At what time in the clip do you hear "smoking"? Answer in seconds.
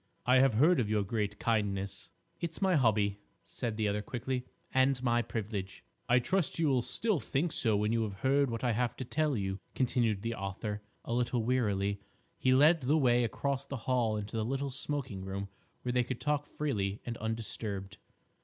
14.71-15.23